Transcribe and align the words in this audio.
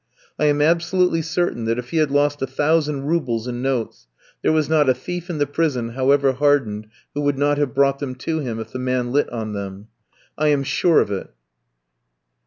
I 0.39 0.45
am 0.45 0.63
absolutely 0.63 1.21
certain 1.21 1.65
that 1.65 1.77
if 1.77 1.91
he 1.91 1.97
had 1.97 2.09
lost 2.09 2.41
a 2.41 2.47
thousand 2.47 3.03
roubles 3.03 3.47
in 3.47 3.61
notes, 3.61 4.07
there 4.41 4.51
was 4.51 4.67
not 4.67 4.89
a 4.89 4.95
thief 4.95 5.29
in 5.29 5.37
the 5.37 5.45
prison, 5.45 5.89
however 5.89 6.31
hardened, 6.33 6.87
who 7.13 7.21
would 7.21 7.37
not 7.37 7.59
have 7.59 7.75
brought 7.75 7.99
them 7.99 8.15
to 8.15 8.39
him, 8.39 8.59
if 8.59 8.71
the 8.71 8.79
man 8.79 9.11
lit 9.11 9.29
on 9.29 9.53
them. 9.53 9.89
I 10.39 10.47
am 10.47 10.63
sure 10.63 11.01
of 11.01 11.11
it. 11.11 11.29